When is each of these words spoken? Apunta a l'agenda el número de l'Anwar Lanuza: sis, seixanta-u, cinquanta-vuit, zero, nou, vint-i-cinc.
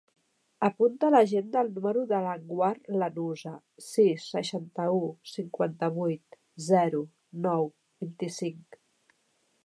Apunta 0.67 1.07
a 1.07 1.11
l'agenda 1.15 1.59
el 1.65 1.67
número 1.73 2.05
de 2.11 2.21
l'Anwar 2.27 2.69
Lanuza: 3.01 3.51
sis, 3.87 4.25
seixanta-u, 4.37 5.01
cinquanta-vuit, 5.33 6.37
zero, 6.69 7.03
nou, 7.47 7.69
vint-i-cinc. 8.05 8.79